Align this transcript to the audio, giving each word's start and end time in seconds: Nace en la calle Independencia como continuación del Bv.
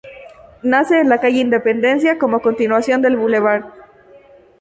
Nace 0.63 0.99
en 0.99 1.09
la 1.09 1.19
calle 1.19 1.41
Independencia 1.41 2.17
como 2.17 2.41
continuación 2.41 3.03
del 3.03 3.17
Bv. 3.17 3.61